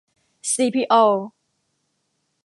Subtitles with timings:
[0.53, 1.25] ซีพี ออลล์